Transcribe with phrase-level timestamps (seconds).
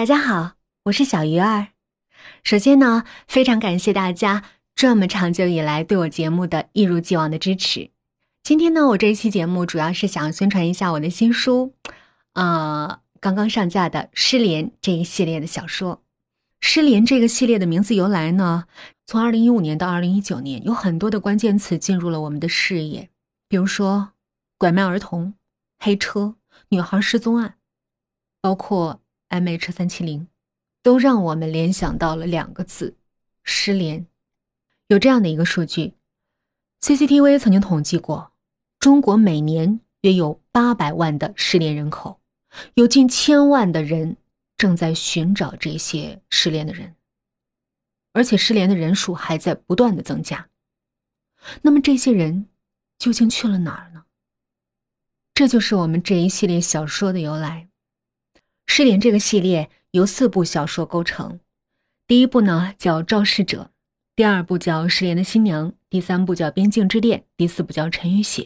[0.00, 0.52] 大家好，
[0.84, 1.66] 我是小鱼儿。
[2.42, 7.90] 首先呢，非常感谢大家这么长久以来对我节目的一如既往的支持。
[8.42, 11.74] 今天呢，我这一期节目主要是想宣传一下我的新书，
[12.32, 15.96] 呃，刚刚上架的《失联》这一系列的小说。
[16.62, 18.64] 《失联》这个系列的名字由来呢，
[19.06, 23.10] 从二零一五年到二零一九年，有很多的关键词进入了我们的视野，
[23.46, 24.12] 比如说
[24.56, 25.34] 拐卖儿童、
[25.78, 26.36] 黑车、
[26.70, 27.56] 女孩失踪案，
[28.40, 29.02] 包括。
[29.30, 30.26] M H 三七零，
[30.82, 32.96] 都让我们联想到了两个字：
[33.44, 34.04] 失联。
[34.88, 35.94] 有这样的一个数据
[36.80, 38.32] ，C C T V 曾经统计过，
[38.80, 42.20] 中国每年约有八百万的失联人口，
[42.74, 44.16] 有近千万的人
[44.56, 46.96] 正在寻找这些失联的人，
[48.12, 50.48] 而且失联的人数还在不断的增加。
[51.62, 52.48] 那么这些人
[52.98, 54.06] 究竟去了哪儿呢？
[55.32, 57.69] 这就是我们这一系列小说的由来。
[58.80, 61.38] 失联这个系列由四部小说构成，
[62.06, 63.64] 第一部呢叫《肇事者》，
[64.16, 68.42] 第二部叫《失联的新娘》，第三部叫《边境之恋》，第四部叫《陈与血》。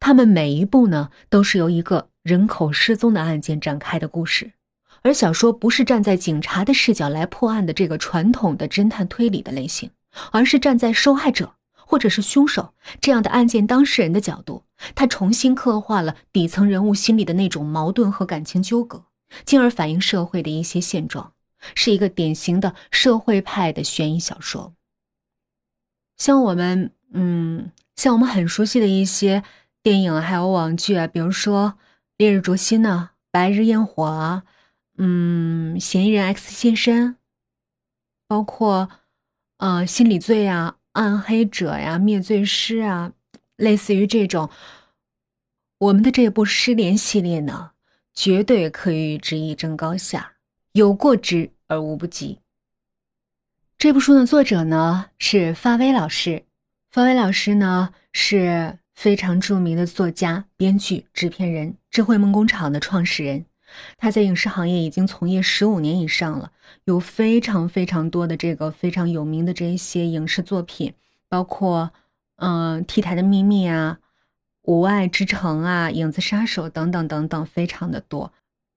[0.00, 4.52] 他们每一部呢都是由一个人口失踪的案件展开的故事，
[5.00, 9.90] 而小说不是站在警察的视角来破案的这个传统的侦探推理的类型，
[10.30, 11.54] 而是站在受害者。
[11.74, 14.62] 或者是凶手这样的案件当事人的角度，
[14.94, 19.04] 他重新刻画了底层人物心里的那种矛盾和感情纠葛，
[19.44, 21.32] 进而反映社会的一些现状，
[21.74, 24.74] 是一个典型的社会派的悬疑小说。
[26.16, 29.42] 像我们，嗯，像我们很熟悉的一些
[29.82, 31.74] 电影还有网剧啊，比如说
[32.16, 34.44] 《烈日灼心》呢，《白日焰火》啊，
[34.98, 37.08] 嗯，《嫌疑人 X 现身》，
[38.26, 38.88] 包括，
[39.58, 40.76] 呃，《心理罪》啊。
[40.92, 43.12] 暗黑者呀，灭罪师啊，
[43.60, 44.48] 类似于这种，
[45.78, 47.72] 我们的这部失联系列呢，
[48.14, 50.32] 绝对可以与之一争高下，
[50.72, 52.38] 有过之而无不及。
[53.76, 56.44] 这部书的作者呢是发威老师，
[56.90, 63.44] 发威老师呢是非常著名的作家、编剧、制片人，智慧梦工厂的创始人。
[63.98, 66.50] 他在影视行业已经从业十五年以上了，
[66.84, 70.94] 有非常非常多的这个非常有名的这一些影视作品，
[71.28, 71.92] 包括
[72.40, 73.98] 嗯《T 台的秘密》啊，
[74.62, 78.32] 《无爱之城》啊，《影子杀手》等等等等，非常的多。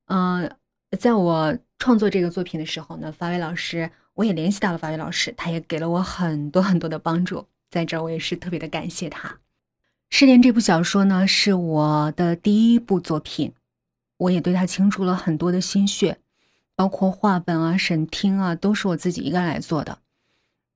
[0.06, 0.56] 嗯，
[1.00, 9.30] 在我创作这个作品的时候呢，法威老师我也联系到了法威老师，他也给了我很多很多的帮助，在这儿我也是特别的感谢他。
[10.10, 13.54] 《失恋》这部小说呢，是我的第一部作品。
[14.18, 16.20] 我也对他倾注了很多的心血，
[16.76, 19.98] 包括画本啊、审听啊，都是我自己一个人来做的。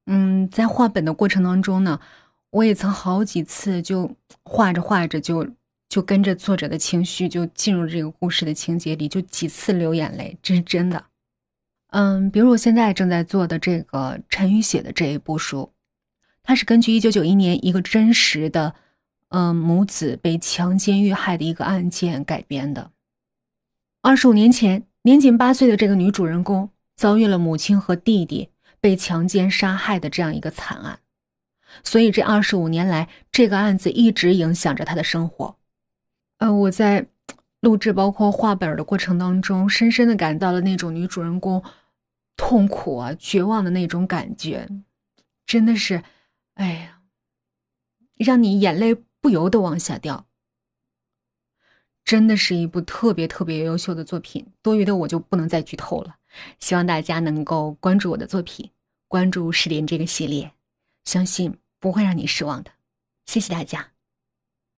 [0.07, 2.01] 嗯，在画本的过程当中呢，
[2.51, 5.47] 我也曾好几次就画着画着就
[5.89, 11.05] 就跟着作者的情绪就进入这个故事的情节里，就几次流眼泪，这是真的。
[11.89, 15.71] 嗯，比如我现在正在做的这个陈宇写的这一部书，
[16.43, 18.75] 它是根据一九九一年一个真实的，
[19.29, 22.91] 嗯，母子被强奸遇害的一个案件改编的。
[24.01, 28.49] 二十五年前，年仅八岁的这个女主人公遭遇了母亲和弟弟
[28.81, 30.99] 被强奸杀害的这样一个惨案，
[31.83, 35.57] 所以这二十五年来，这个案子一直影响着她的生活。
[36.37, 37.07] 呃，我在
[37.61, 41.63] 录制包括画本的过程当中，深深的感到了那种女主人公
[42.35, 44.67] 痛苦啊、绝望的那种感觉，
[45.45, 46.03] 真的是，
[46.53, 47.01] 哎呀，
[48.15, 50.25] 让你眼泪不由得往下掉。
[52.05, 56.15] 真的是一部特别特别优秀的作品，多余的我就不能再剧透了。
[56.59, 58.69] 希望大家能够关注我的作品，
[59.09, 60.49] 关注《失联》这个系列，
[61.03, 62.71] 相信不会让你失望的。
[63.25, 63.96] 谢谢大家。